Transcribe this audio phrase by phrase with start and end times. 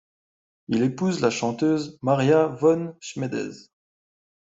[0.67, 3.67] Il épouse la chanteuse Maria von Schmedes.